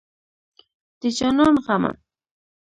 [0.99, 1.91] د جانان غمه